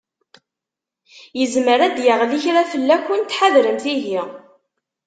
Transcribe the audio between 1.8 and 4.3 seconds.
ad d-yeɣli kra fell-akent, ḥadremt ihi.